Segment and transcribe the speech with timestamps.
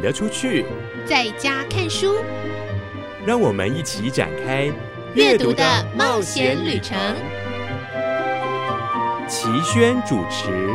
[0.00, 0.64] 得出去，
[1.06, 2.14] 在家看书，
[3.26, 4.70] 让我们一起展开
[5.14, 6.96] 阅读的冒险旅程。
[9.28, 10.70] 齐轩主持。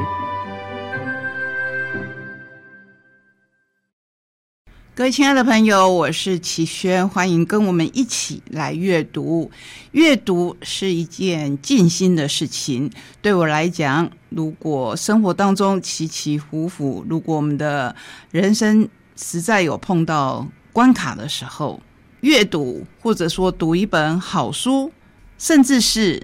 [4.96, 9.50] 各位亲爱的朋友，我是齐轩，欢迎跟我们一起来阅读。
[9.92, 17.96] 阅读是一件静心的事情，对我来讲，如果生活当中起起伏伏，如果我们的
[18.29, 18.87] 人生
[19.23, 21.81] 实在有碰到关卡的时候，
[22.19, 24.91] 阅读或者说读一本好书，
[25.37, 26.21] 甚至是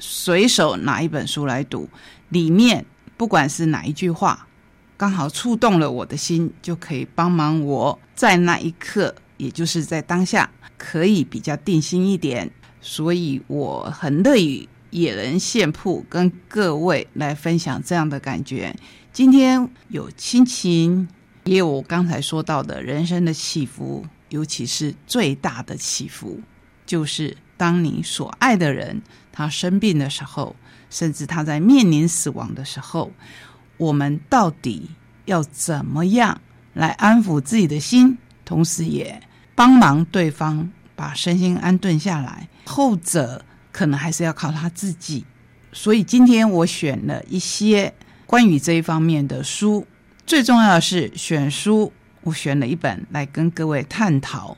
[0.00, 1.88] 随手拿一本书来读，
[2.30, 2.84] 里面
[3.16, 4.48] 不管是哪一句话。
[4.96, 12.50] 刚好触动了我的心，就可以帮忙我在那一刻，也就是在当下，可以比较定心一点。
[12.80, 18.74] 所以我很乐意野人线铺跟各位来分享这样的感觉。
[19.12, 21.08] 今天有亲情，
[21.44, 26.40] 也有我刚才说到的人生的起伏，尤其是最大的起伏，
[26.84, 29.00] 就是当你所爱的人
[29.32, 30.54] 他生病的时候，
[30.90, 33.10] 甚至他在面临死亡的时候。
[33.78, 34.90] 我们到底
[35.24, 36.38] 要怎么样
[36.74, 39.22] 来安抚自己的心，同时也
[39.54, 42.46] 帮忙对方把身心安顿下来？
[42.66, 45.24] 后者可能还是要靠他自己。
[45.72, 47.94] 所以今天我选了一些
[48.26, 49.86] 关于这一方面的书。
[50.30, 51.92] 最重要的是选书，
[52.22, 54.56] 我选了一本来跟各位探讨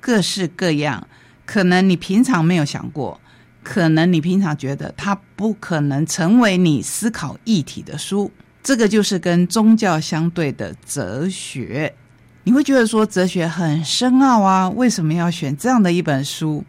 [0.00, 1.06] 各式各样
[1.44, 3.20] 可能你平常没有想过，
[3.62, 8.32] 可能你平常觉得它不可能成为你思考议题的书。
[8.64, 11.94] 这个就是跟宗教相对的哲学，
[12.42, 14.68] 你会觉得说哲学很深奥啊？
[14.70, 16.64] 为什么要选这样的一本书？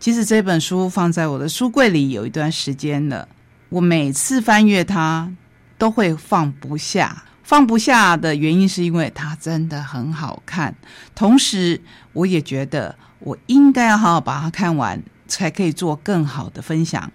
[0.00, 3.28] 其实这本书放在我的书柜里有一段时间了，
[3.68, 5.30] 我每次翻阅它
[5.76, 7.24] 都会放不下。
[7.46, 10.74] 放不下的原因是因为它真的很好看，
[11.14, 11.80] 同时
[12.12, 17.12] 我也觉得我应该要好好把它看完，才可以做更好的分享。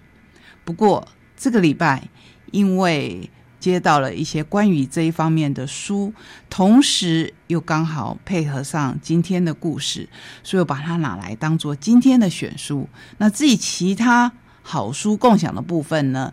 [0.64, 1.06] 不过
[1.36, 2.08] 这个礼拜
[2.50, 3.28] 因为
[3.60, 6.14] 接到了一些关于这一方面的书，
[6.48, 10.08] 同时又刚好配合上今天的故事，
[10.42, 12.88] 所以我把它拿来当做今天的选书。
[13.18, 14.32] 那自己其他
[14.62, 16.32] 好书共享的部分呢，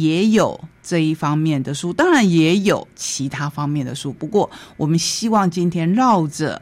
[0.00, 4.12] 也有这一方面的书，当然也有其他方面的书。
[4.12, 6.60] 不过，我们希望今天绕着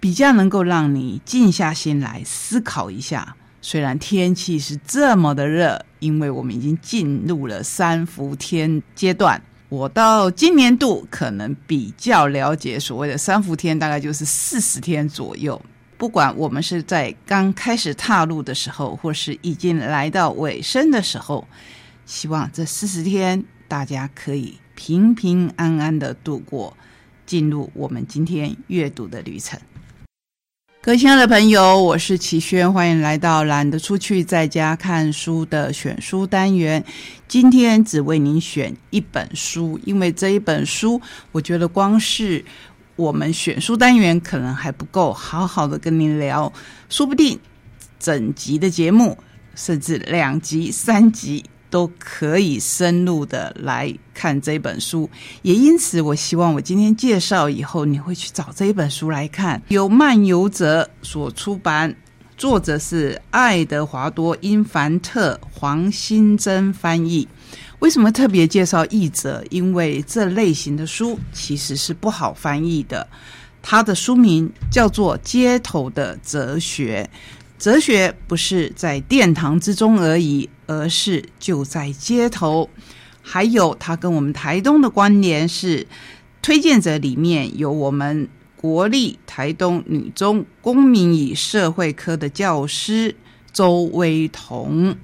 [0.00, 3.36] 比较能够让你静下心来思考一下。
[3.62, 9.42] 虽然天气是这么的热，因为我们已经进入了三伏天阶段。
[9.68, 15.60] 我到今年度可能比较了解所谓的三伏天，大概就是四十天左右。
[15.98, 21.44] 不管我们是在刚开始踏入的时候，或是已经来到尾声的时候，
[22.06, 26.76] 希望这四十天大家可以平平安安的度过，
[27.26, 29.58] 进入我们今天阅读的旅程。
[30.80, 36.84] 各位亲爱的朋友，我是齐轩，欢迎来到懒得出去在家看书的选书单元。
[37.26, 41.00] 今天只为您选一本书，因为这一本书，
[41.32, 42.44] 我觉得光是
[42.94, 46.52] 我们选书单元可能还不够，好好的跟您聊，
[46.88, 47.36] 说不定
[47.98, 49.18] 整集的节目，
[49.56, 51.44] 甚至两集、三集。
[51.68, 55.08] 都可以深入的来看这本书，
[55.42, 59.60] 也因此，我希望我今天介绍以后，你会去找这一本书来看。
[59.68, 61.94] 由漫游者所出版，
[62.36, 67.26] 作者是爱德华多·因凡特，黄新珍翻译。
[67.80, 69.44] 为什么特别介绍译者？
[69.50, 73.06] 因为这类型的书其实是不好翻译的。
[73.62, 77.08] 它的书名叫做《街头的哲学》。
[77.58, 82.68] 哲学不是在殿堂之中而已，而是就在街头。
[83.22, 85.86] 还有，他跟我们台东的关联是，
[86.42, 93.16] 推荐者里面有我们国立台东女中公民与社会科的教师
[93.52, 94.94] 周威彤，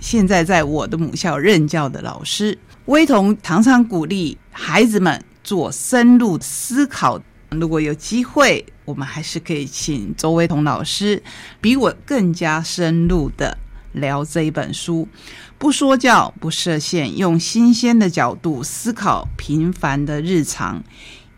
[0.00, 2.58] 现在在我的母校任教的老师。
[2.86, 7.20] 威彤常常鼓励孩子们做深入思考。
[7.50, 11.22] 如果有机会，我们还是可以请周威彤老师
[11.60, 13.56] 比我更加深入的
[13.92, 15.08] 聊这一本书。
[15.56, 20.84] 不说教，不设限，用新鲜的角度思考平凡的日常，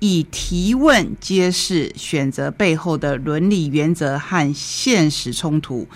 [0.01, 5.89] 以提问揭示选择背后的伦理原则和现实冲突，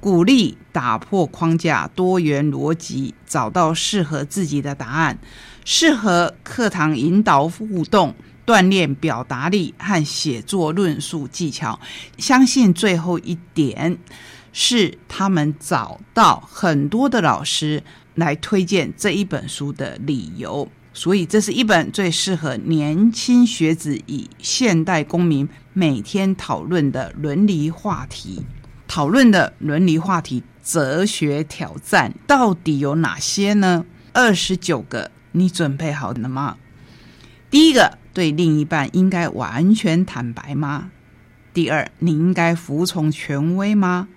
[0.00, 5.18] 鼓励打破框架、多元逻辑，找到适合自己的答案，
[5.64, 8.14] 适合课堂引导互动。
[8.50, 11.78] 锻炼表达力和写作论述技巧，
[12.18, 13.96] 相信最后一点
[14.52, 17.80] 是他们找到很多的老师
[18.16, 20.68] 来推荐这一本书的理由。
[20.92, 28.44] 所以这是一本最适合年轻学子与现代公民每天讨论的伦理话题。
[28.88, 33.86] 讨论的伦理话题、哲学挑战到底有哪些呢？
[34.12, 36.56] 二十九个，你准备好了吗？
[37.48, 40.90] 第一个，对另一半应该完全坦白吗？
[41.52, 44.08] 第二，你应该服从权威吗？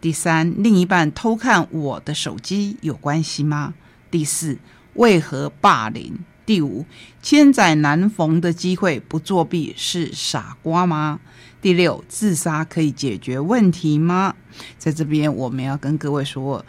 [0.00, 3.74] 第三，另一半偷看我的手机有关系吗？
[4.10, 4.58] 第四，
[4.94, 6.18] 为何霸凌？
[6.44, 6.86] 第五，
[7.20, 11.18] 千载难逢的机会不作弊是傻瓜吗？
[11.60, 14.36] 第六，自杀可以解决问题吗？
[14.78, 16.64] 在这边，我们要跟各位说，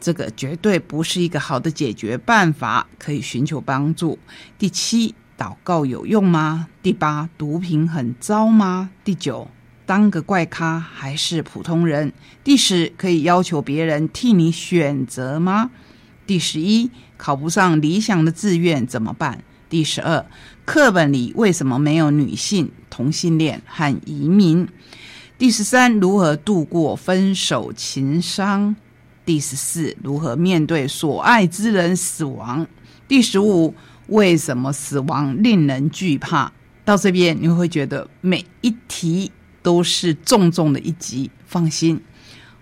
[0.00, 4.18] 这个绝对不是一个好的解决办法，可以寻求帮助。
[4.58, 6.68] 第七，祷告有用吗？
[6.84, 8.90] 第八，毒品很糟吗？
[9.02, 9.48] 第九，
[9.84, 12.12] 当个怪咖还是普通人？
[12.44, 15.72] 第十，可以要求别人替你选择吗？
[16.28, 19.42] 第十一，考不上理想的志愿怎么办？
[19.68, 20.24] 第十二，
[20.64, 24.68] 课本里为什么没有女性、同性恋和移民？
[25.36, 28.76] 第十三，如何度过分手情伤？
[29.24, 32.64] 第十四，如何面对所爱之人死亡？
[33.08, 33.74] 第十五，
[34.12, 36.52] 为什么死亡令人惧怕？
[36.84, 39.32] 到这边你会觉得每一题
[39.62, 41.98] 都是重重的一击，放心，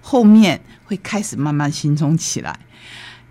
[0.01, 2.57] 后面会开始慢慢轻松起来。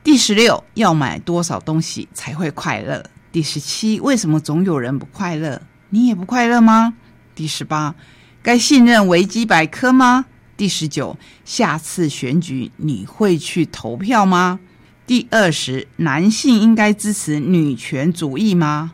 [0.03, 3.05] 第十六，要买多少东西才会快乐？
[3.31, 5.61] 第十七，为什么总有人不快乐？
[5.89, 6.95] 你也不快乐吗？
[7.33, 7.95] 第十八，
[8.41, 10.25] 该信任维基百科吗？
[10.57, 14.59] 第十九，下次选举你会去投票吗？
[15.09, 18.91] 第二十，男性应该支持女权主义吗？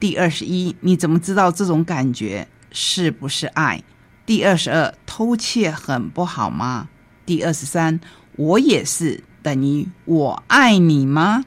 [0.00, 3.84] 第二十一，你怎么知道这种感觉是不是爱？
[4.26, 6.88] 第二十二，偷窃很不好吗？
[7.24, 8.00] 第二十三，
[8.34, 11.44] 我也是等于我爱你吗？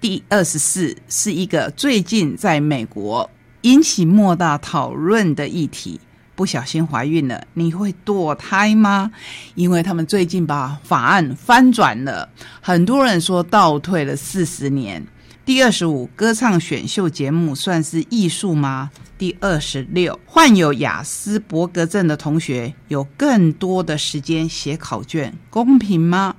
[0.00, 6.00] 第二十四是一个最近在美国引起莫大讨论的议题：
[6.34, 9.10] 不小心怀孕了，你会堕胎吗？
[9.54, 12.28] 因为他们最近把法案翻转了，
[12.60, 15.06] 很多人说倒退了四十年。
[15.44, 18.90] 第二十五，歌唱选秀节目算是艺术吗？
[19.18, 26.36] 第二十六，患有雅斯伯格症的同学有更多的时间写考卷，公平吗？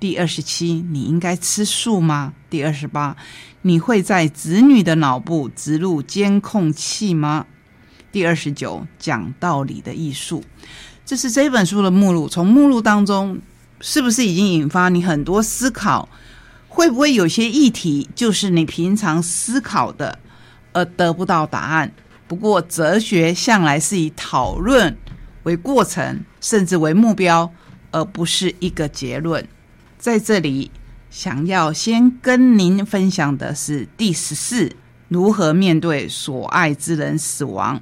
[0.00, 2.32] 第二十七，你应该吃素吗？
[2.48, 3.16] 第二十八，
[3.62, 7.46] 你会在子女的脑部植入监控器吗？
[8.10, 10.42] 第二十九，讲道理的艺术，
[11.04, 12.28] 这是这本书的目录。
[12.28, 13.38] 从目录当中，
[13.80, 16.08] 是不是已经引发你很多思考？
[16.68, 20.18] 会不会有些议题就是你平常思考的，
[20.72, 21.92] 而得不到答案？
[22.26, 24.96] 不过，哲学向来是以讨论
[25.44, 27.50] 为过程，甚至为目标，
[27.90, 29.46] 而不是一个结论。
[29.98, 30.70] 在这里，
[31.10, 34.76] 想要先跟您分享的是第十四，
[35.08, 37.80] 如何面对所爱之人死亡。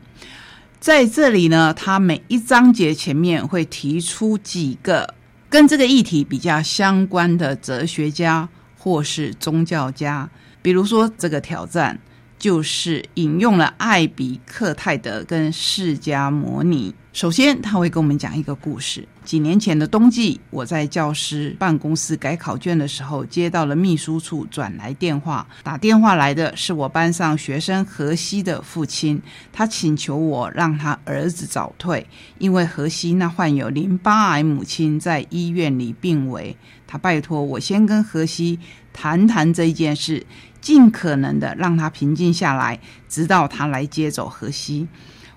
[0.81, 5.15] 在这里呢，他每一章节前面会提出几个
[5.49, 10.29] 跟这个议题比较相关的哲学家或是宗教家，
[10.63, 11.99] 比如说这个挑战。
[12.39, 16.95] 就是引用了艾比克泰德跟释迦摩尼。
[17.13, 19.09] 首先，他会跟我们讲一个故事。
[19.25, 25.47] 几年前的冬季，我在教师办公室改考卷的时候，接到了秘书处转来电话。
[25.63, 29.21] 打电话来的是我班上学生荷西的父亲，
[29.51, 32.07] 他请求我让他儿子早退，
[32.39, 36.55] 因为荷西那患有淋巴癌母亲在医院里病危。
[36.87, 38.61] 他拜托我先跟荷西
[38.97, 40.27] 谈谈这一件事。
[40.59, 44.89] 尽可能的让他平静下来，直到他来接走荷西。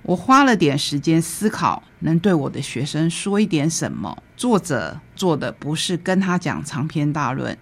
[0.02, 4.18] 我花了点时间思考，能对我的学生说一点什么。
[4.36, 7.56] 作者做的不是跟他讲长篇大论，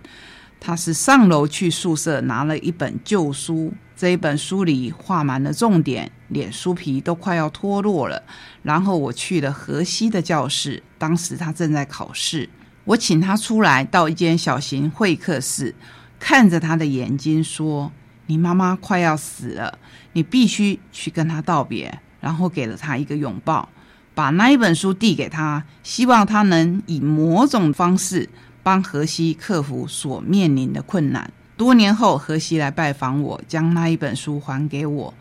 [0.61, 8.23] 他是上楼去宿舍拿了一本旧书，这一本书里画满了重点，脸书皮都快要脱落了。
[8.61, 12.47] 然后我去了河西的教室，当时他正在考试，
[12.87, 15.75] 我请他出来到一间小型会客室。
[16.19, 17.91] 看着他的眼睛说
[18.27, 19.77] ：“你妈妈快要死了，
[20.13, 23.69] 你必须去跟她道别。”然后给了他一个拥抱，
[24.15, 28.27] 把那一本书递给他，希望他能以某种方式
[28.63, 31.31] 帮荷西克服所面临的困难。
[31.55, 35.13] 多年后，荷西来拜访我，将那一本书还给我。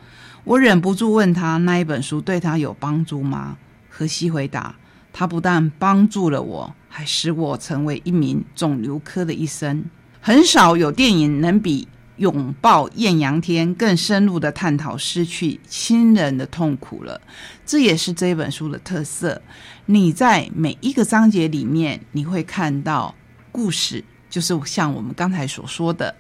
[0.45, 3.59] 我忍不住问他：“那一本书对他有帮助吗？”
[3.91, 4.75] 荷西回答
[5.19, 9.83] ：“他不但帮助了我，还使我成为一名肿瘤科的医生。”
[10.21, 17.19] 很少有电影能比拥抱艳阳天更深入的探讨失去亲人的痛苦了。
[17.65, 19.41] 这也是这本书的特色。
[19.87, 23.15] 你在每一个章节里面，你会看到
[23.51, 26.15] 故事，就是像我们刚才所说的，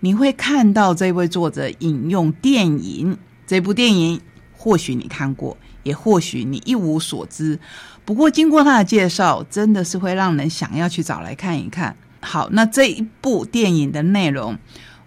[0.00, 3.16] 你会看到这位作者引用电影。
[3.46, 4.20] 这部电影
[4.56, 7.60] 或许你看过，也或许你一无所知。
[8.04, 11.96] 不过经过他的介绍，真的是会让人想要去找来看一看。
[12.20, 14.56] 好，那这一部电影的内容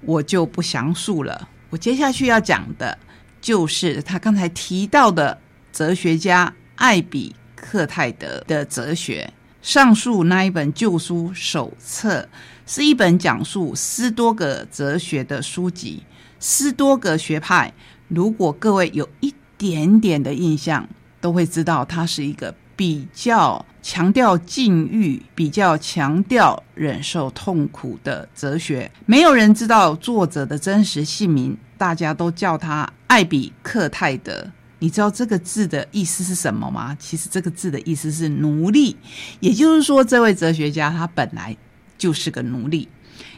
[0.02, 1.48] 我就不详述了。
[1.70, 2.98] 我接下去要讲的
[3.42, 5.38] 就是他刚才提到的
[5.72, 9.32] 哲学家艾比克泰德的哲学。
[9.62, 12.28] 上述那一本旧书手册
[12.66, 16.04] 是一本讲述斯多葛哲学的书籍。
[16.40, 17.74] 斯多葛学派，
[18.08, 20.88] 如果各位有一点点的印象，
[21.20, 28.90] 都会知道它是一个比较强调禁欲、比较强调忍受痛苦的哲学。
[29.06, 34.50] 没有人知道作者的真实姓名，大家都叫他艾比克泰德。
[34.80, 36.96] 你知道这个字的意思是什么吗？
[37.00, 38.96] 其实这个字的意思是奴隶，
[39.40, 41.58] 也就是说，这位哲学家他本来
[41.98, 42.88] 就是个奴隶，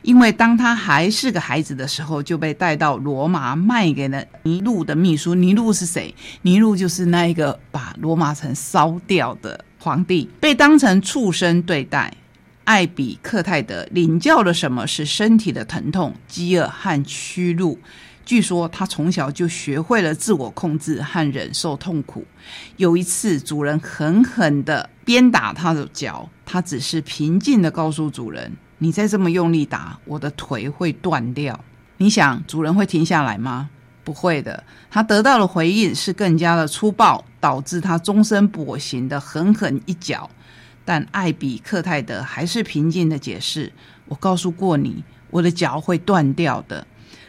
[0.01, 5.36] 因为当他还是个孩子的时候，就被带到罗马卖给了尼禄的秘书。
[5.36, 6.13] 尼禄是谁？
[6.41, 12.13] 尼禄就是那一个把罗马城烧掉的皇帝，被当成畜生对待。
[12.65, 17.79] 艾比克泰德领教了什么是身体的疼痛、饥饿和屈辱。
[18.24, 22.24] 据说他从小就学会了自我控制和忍受痛苦。
[22.77, 31.59] 有一次，主人狠狠地鞭打他的脚，他只是平静地告诉主人：“你再这么用力打，我的腿会断掉。”
[31.98, 33.69] 你想，主人会停下来吗？
[34.03, 34.63] 不会的。
[34.89, 40.29] 他得到的回应是更加的粗暴，导致他终身跛行的狠狠一脚。
[40.86, 43.71] 但艾比克泰德还是平静地解释
[44.07, 46.88] ：“我告诉过你，我的脚会断掉的。”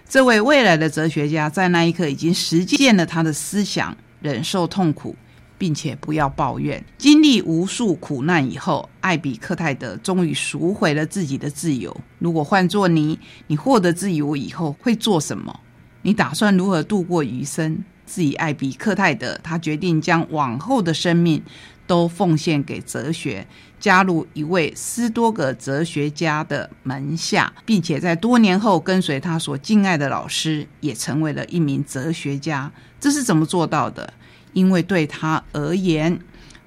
[0.09, 5.14] 这位未来的哲学家在那一刻已经实践了他的思想：忍受痛苦，
[5.61, 6.83] 并且不要抱怨。
[6.97, 11.95] 经历无数苦难以后，艾比克泰德终于赎回了自己的自由。
[12.19, 15.61] 如果换做你，你获得自由以后会做什么？
[16.00, 17.85] 你打算如何度过余生？
[18.07, 21.43] 自己艾比克泰德，他决定将往后的生命
[21.87, 23.47] 都奉献给哲学。
[23.79, 32.73] 加入一位斯多葛哲学家的门下，并且在多年后跟随他所敬爱的老师，也成为了一名哲学家。
[32.99, 34.12] 这是怎么做到的？
[34.52, 36.21] 因为对他而言，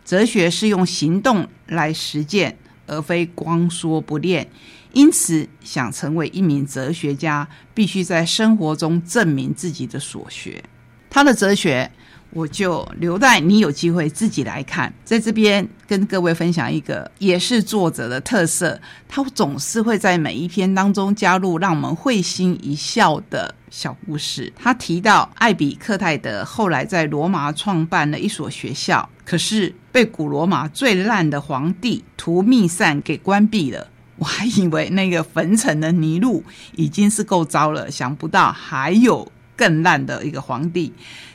[0.04, 4.48] 哲学是用行动来实践，而非光说不练。
[4.94, 10.64] 因此，想成为一名哲学家，必须在生活中证明自己的所学。
[11.10, 11.92] 他的哲学。
[12.34, 24.52] 我就留待你有机会自己来看，在这边跟各位分享一个也是作者的特色，他总是会在每一篇当中加入让我们会心一笑的小故事。
[24.56, 33.88] 他提到艾比克泰德后来在罗马创办了一所学校，可是被古罗马最烂的皇帝图密善给关闭了。
[34.16, 36.44] 我还以为那个焚城的尼禄
[36.76, 40.94] 已经是够糟了，想不到还有更烂的一个皇帝。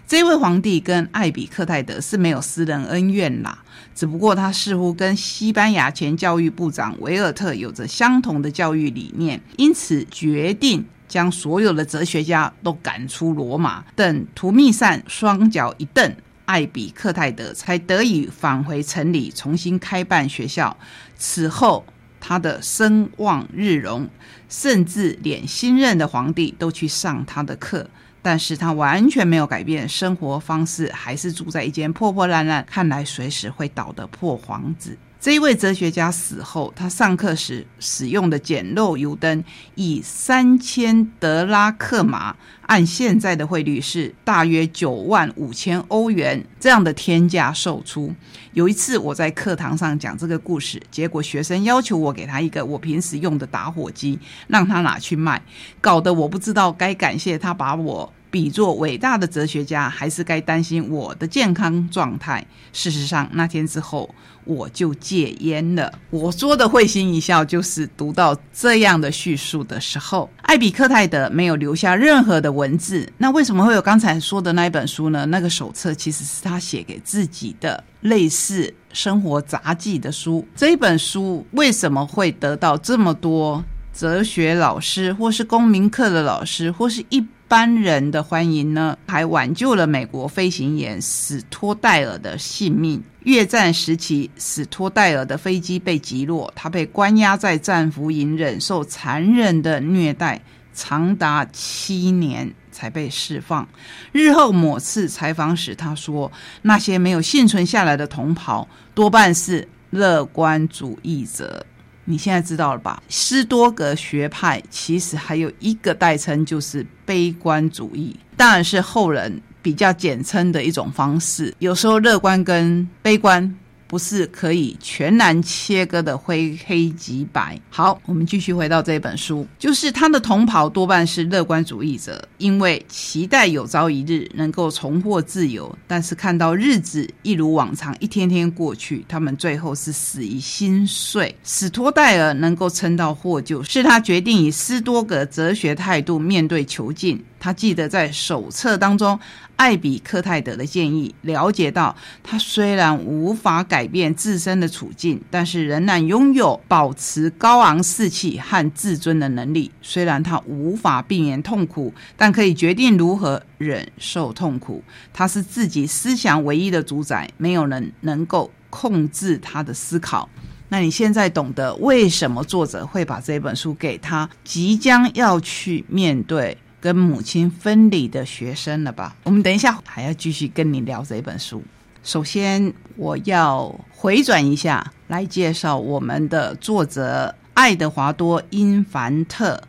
[0.09, 3.63] 这位皇帝跟艾比克泰德是没有私人恩怨啦，
[3.95, 13.85] 只不过他似乎跟西班牙前教育部长维尔特有着相同的教育理念，因此决定将所有的哲学家都赶出罗马。
[13.95, 20.75] 等图密善双脚一蹬，艾比克泰德才得以返回城里，重新开办学校。
[21.19, 21.85] 此后，
[22.19, 24.09] 他的声望日隆，
[24.49, 27.91] 甚至连新任的皇帝都去上他的课。
[28.29, 34.99] 但是他完全没有改变生活方式，还是住在一间破破烂烂、看来随时会倒的破房子。
[35.19, 39.43] 这一位哲学家死后，他上课时使用的简陋油灯
[39.77, 48.15] 以三千德拉克马，按现在的汇率是大约九万五千欧元这样的天价售出。
[48.53, 54.19] 有一次我在课堂上讲这个故事，结果学生要求我给他一个我平时用的打火机，
[54.49, 55.43] 让他拿去卖，
[55.81, 58.13] 搞得我不知道该感谢他把我。
[58.31, 62.47] 比作伟大的哲学家，还是该担心我的健康状态？
[62.73, 65.93] 事实上，那天之后我就戒烟了。
[66.11, 73.11] 我说的会心一笑，就是读到这样的叙述的时候，艾比克泰德没有留下任何的文字。
[73.17, 75.25] 那为什么会有刚才说的那一本书呢？
[75.27, 80.47] 那个手册其实是他写给自己的类似生活杂记的书。
[80.55, 87.27] 这一本书为什么会得到这么多哲学老师，或是公民课的老师，或是一？
[87.49, 93.03] 般人的欢迎呢，还挽救了美国飞行员史托戴尔的性命。
[93.21, 100.43] 越战时期，史托戴尔的飞机被击落，他被关押在战俘营，忍受残忍的虐待，
[100.75, 103.67] 长达七年才被释放。
[104.13, 106.31] 日后某次采访时，他说
[106.63, 111.65] ：“那些没有幸存下来的同袍，多半是乐观主义者。”
[112.11, 113.03] 你现在知道了吧？
[113.11, 121.55] 斯多格学派其实还有一个代称，就是悲观主义，当然是后人比较简称的一种方式。
[121.59, 123.55] 有时候乐观跟悲观。
[123.89, 127.59] 不是可以全然切割的灰黑即白。
[127.71, 141.35] 好，我们继续回到这本书，就是他的同袍多半是乐观主义者，因为期待有朝一日能够重获自由，但是看到日子一如往常一天天过去，他们最后是死于心碎。
[141.43, 147.25] 史托戴尔能够撑到获救，是他决定以斯多葛哲学态度面对囚禁。
[147.41, 149.19] 他记得在手册当中。
[149.57, 151.93] 艾比克泰德的建议，了解到
[152.23, 159.69] 他虽然无法改变自身的处境，但是仍然拥有保持高昂士气和自尊的能力。
[159.83, 164.81] 虽然他无法避免痛苦，但可以决定如何忍受痛苦。
[165.13, 170.29] 他是自己思想唯一的主宰，没有人能够控制他的思考。
[170.69, 176.57] 那你现在懂得为什么作者会把这本书给他即将要去面对？
[176.81, 179.17] 跟母亲分离的学生了吧？
[179.25, 181.63] 我们等一下还要继续跟你聊这本书。
[182.05, 189.63] 首先，我要回转一下来介绍我们的作者爱德华多·因凡特。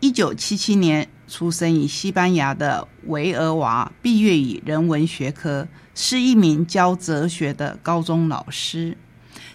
[0.00, 8.96] 一九七七年出生于西班牙的维尔瓦，毕业于人文学科，是一名教哲学的高中老师。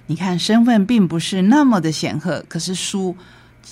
[0.07, 3.15] 你看，身份并不是那么的显赫，可是书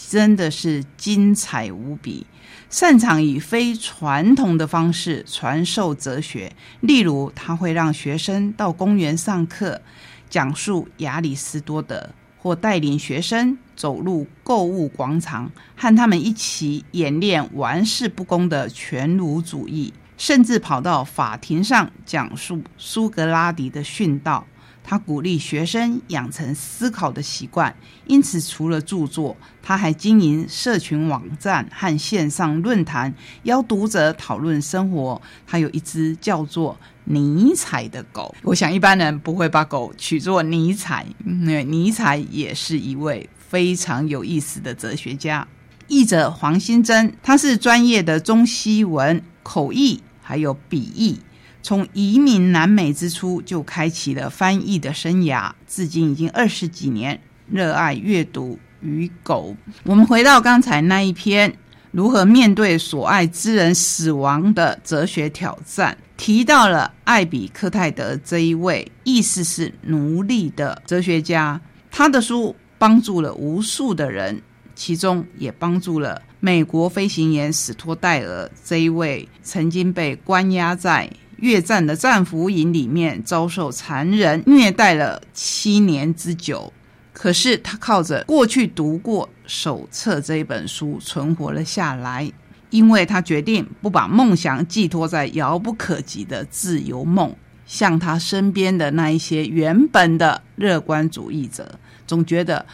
[0.10, 2.26] 真的是精彩无比。
[2.70, 9.82] 擅长以非传统的方式传授哲学，例如他会让学生到公园上课，
[10.30, 24.46] 讲述亚里士多德，或带领学生走入购物广场，和他们一起演练玩世不恭的全儒主义，甚至跑到法庭上讲述苏格拉底的训道。
[24.90, 27.76] 他鼓励学生养成思考的习惯，
[28.08, 35.22] 因此除了著作，他还经营社群网站和线上论坛，邀读者讨论生活。
[35.46, 45.48] 他有一只叫做尼采的狗，我想一般人不会把狗取作尼采，因为尼采也是一位非常有意思的哲学家。
[45.88, 51.20] 译者黄新珍，他是专业的中西文口译还有笔译。
[51.62, 57.20] 从移民南美之初就开启了翻译的生涯，至今已经二十几年。
[57.52, 59.56] 热爱阅读与狗。
[59.84, 61.52] 我们回到刚才那一篇，
[61.90, 71.60] 如何面对所爱之人死亡的哲学挑战，提到了艾比克泰德这一位意思是奴隶的哲学家。
[71.90, 74.40] 他的书帮助了无数的人，
[74.76, 81.10] 其中也帮助了美国飞行员史托戴尔这一位曾经被关押在。
[81.42, 86.72] 越战的战俘营里面遭受残忍虐待了七年之久，
[87.14, 92.32] 可是他靠着过去读过手册这一本书存活了下来，
[92.70, 102.66] 因为他决定不把梦想寄托在遥不可及的自由梦，像他身边的那一些原本的乐观主义者，总觉得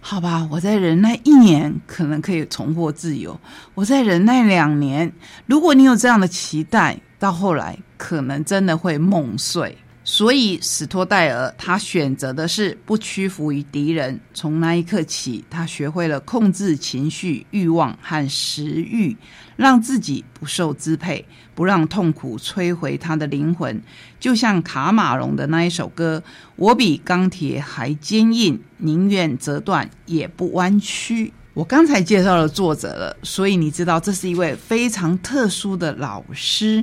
[0.00, 3.38] 好吧，我在忍耐一年可能可以重获自由，
[3.74, 5.12] 我在忍耐两年，
[5.46, 6.98] 如果你有这样的期待。
[7.22, 9.78] 到后来，可能真的会梦碎。
[10.02, 14.18] 所以，史托戴尔他选择的是不屈服于敌人。
[14.34, 19.16] 从那一刻起，他学会了控制情绪、欲望和食欲，
[19.54, 23.80] 让自己不受支配，不让痛苦摧毁他的灵魂。
[24.18, 26.20] 就像卡马龙的那一首歌
[26.56, 36.82] ：“我比钢铁还坚硬，宁愿折断也不弯曲。”我刚才介绍了作者了，所以你知道这是一位非常特殊的老师，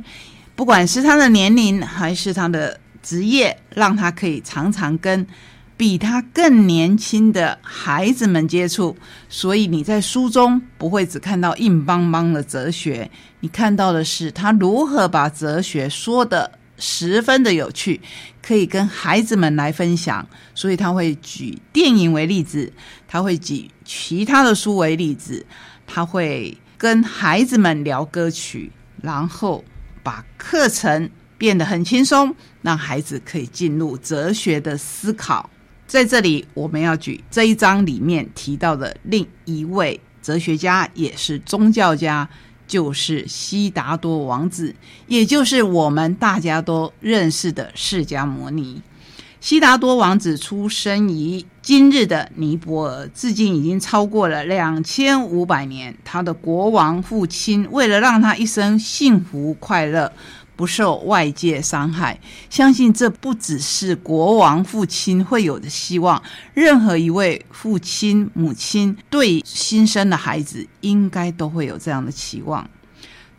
[0.56, 5.26] 不管是他的年龄还是他的职业，让他可以常常跟
[5.76, 8.96] 比他更年轻的孩子们接触。
[9.28, 16.52] 所以你在书中不会只看到硬邦邦的哲学，你看到的是他如何把哲学说的。
[16.82, 18.00] 十分的有趣，
[18.42, 22.72] 可以跟孩子们来分享，所以他会举电影为例子，
[23.06, 25.44] 他会举其他的书为例子，
[25.88, 28.72] 他会跟孩子们聊歌曲，
[29.02, 29.66] 然后
[30.04, 35.50] 把课程变得很轻松，让孩子可以进入哲学的思考。
[35.88, 42.30] 在这里，我们要举这一章里面提到的另一位哲学家，也是宗教家。
[42.68, 44.76] 就是悉达多王子，
[45.08, 48.84] 也就是我们大家都认识的释迦牟尼。
[49.42, 55.96] 悉达多王子出生于今日的尼泊尔，至今已经超过了两千五百年。
[56.04, 60.12] 他的国王父亲为了让他一生幸福快乐，
[60.56, 62.20] 不受外界伤害。
[62.50, 66.20] 相信这不只是国王父亲会有的希望，
[66.56, 72.68] 任何一位父亲、母亲对新生的孩子，应该都会有这样的期望。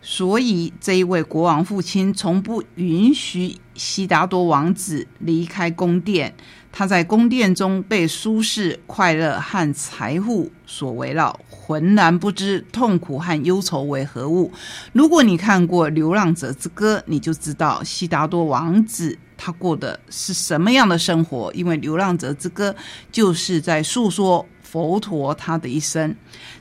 [0.01, 6.33] 所以，这一位国王父亲从不允许悉达多王子离开宫殿。
[6.73, 14.49] 他在宫殿中被舒适、快乐和财富所围绕，浑然不知痛苦和忧愁为何物。
[14.93, 21.51] 如果你看过《流浪者之歌》，你就知道悉达多王子他过的是什么样的生活。
[21.53, 22.71] 因为《流浪者之歌》
[23.11, 26.15] 就是在诉说佛陀他的一生。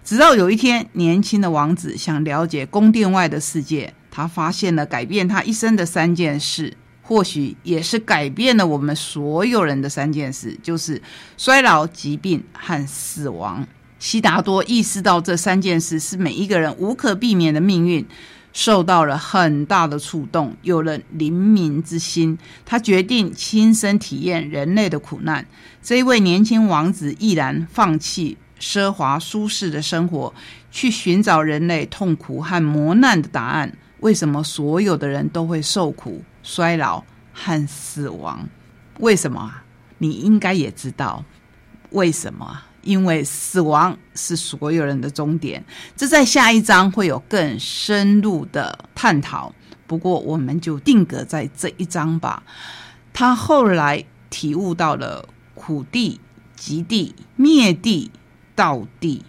[0.04, 6.76] 直到有一天，年轻的王子想了解宫殿外的世界，他发现了改变他一生的三件事。
[7.02, 11.02] 或许也是改变了我们所有人的三件事，就是
[11.36, 13.66] 衰老、疾病和死亡。
[14.00, 18.04] 悉达多意识到这三件事是每一个人无可避免的命运，
[18.54, 22.38] 受到了很大的触动，有了怜悯之心。
[22.64, 25.46] 他决定亲身体验人类的苦难。
[25.82, 30.32] 这一位年轻王子毅然放弃奢华舒适的生活，
[30.70, 33.76] 去寻找人类痛苦和磨难的答案。
[34.00, 36.24] 为什么所有的人都会受苦？
[36.42, 38.48] 衰老和死亡，
[38.98, 39.52] 为什么？
[39.98, 41.22] 你应该也知道
[41.90, 42.62] 为什么？
[42.82, 45.64] 因为死亡是所有人的终点。
[45.96, 49.52] 这在下一章会有更深入的探讨。
[49.86, 52.42] 不过，我们就定格在这一章吧。
[53.12, 56.20] 他后来体悟到了苦地、
[56.54, 58.10] 极地、灭地、
[58.54, 59.24] 道地。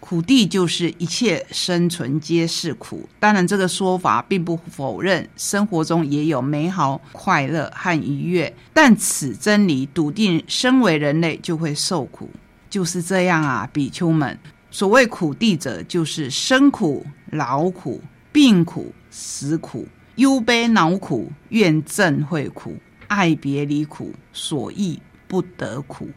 [0.00, 12.30] 苦地就是一切生存皆是苦，当然这个说法并不否认生活中也有美好、快乐和愉悦，但此真理笃定身为人类就会受苦，
[12.68, 14.38] 就是这样啊，比丘们。
[14.70, 18.02] 所谓苦地者，就是生苦、老苦、
[18.32, 22.76] 病苦、死苦、忧悲恼苦、怨憎会苦、
[23.06, 25.00] 爱别离苦、所忆。
[25.30, 26.08] 不得苦，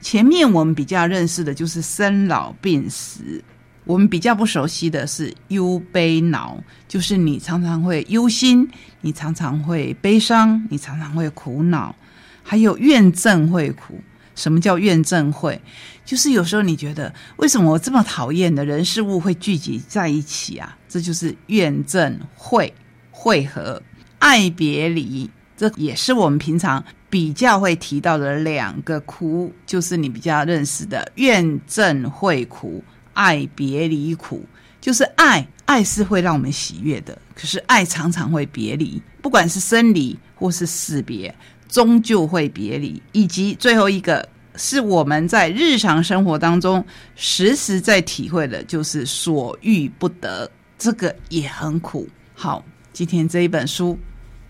[0.00, 3.40] 前面我们比较认识的就是生老病死，
[3.84, 8.68] 我们比较不熟悉的是忧悲恼，就是你常常会忧心，
[9.02, 11.94] 你常常会悲伤，你常常会苦恼，
[12.42, 14.00] 还有怨憎会苦。
[14.36, 15.60] 什么叫怨憎会？
[16.04, 20.78] 就是有时候你觉得为什么我这么讨厌的人事物会聚集在一起啊？
[20.88, 22.72] 这就是怨憎会
[23.10, 23.82] 会合，
[24.20, 26.84] 爱别离，这也是我们平常。
[27.08, 32.82] 比较会提到的两个苦，就是你比较认识的怨憎会苦、
[33.14, 34.44] 爱别离苦。
[34.80, 41.34] 就是爱，爱是会让我们喜悦的，可是爱常常会别离，不管是生离或是死别，
[41.68, 43.02] 终究会别离。
[43.12, 52.08] 以及最后一个是我们在日常生活当中时时在体会的，就是所欲不得，这个也很苦。
[52.34, 53.98] 好，今天这一本书。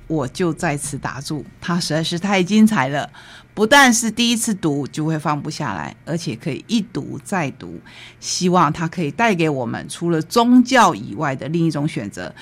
[0.08, 3.10] 我就在此打住，它实在是太精彩了。
[3.52, 7.80] 不但是第一次读就会放不下来，而且可以一读再读。
[8.20, 12.32] 希望它可以带给我们除了宗教以外的另一种选择。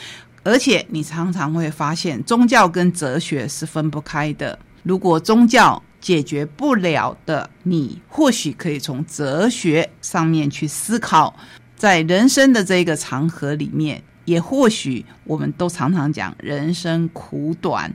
[0.45, 4.57] 而且你常常会发现，宗教跟哲学是分不开的。
[4.83, 11.35] 如果宗教解决不了的，你或许可以从哲学上面去思考，
[11.75, 14.03] 在人生的这个长河里面。
[14.27, 17.95] 也或许，我们都常常讲人生苦短，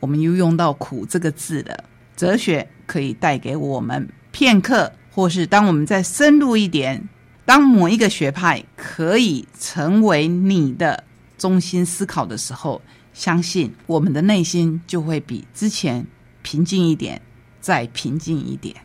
[0.00, 1.84] 我们又用到“苦”这个字了。
[2.16, 7.08] 哲学可以带给我们片刻，或是当我们再深入一点，
[7.44, 11.04] 当某一个学派可以成为你的
[11.38, 12.82] 中心思考的时候，
[13.14, 16.06] 相信我们的内心就会比之前
[16.42, 17.22] 平静一点，
[17.60, 18.76] 再平静一点。